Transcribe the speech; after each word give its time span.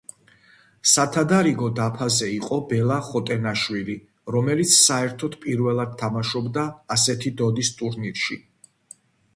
სათადაროგო 0.91 1.67
დაფაზე 1.79 2.29
იყო 2.37 2.57
ბელა 2.71 2.97
ხოტენაშვილი, 3.09 3.99
რომელიც 4.37 4.75
საერთოდ 4.79 5.39
პირველად 5.45 5.93
თამაშობდა 6.05 6.67
ასეთი 6.99 7.37
დონის 7.43 7.73
ტურნირში. 7.83 8.43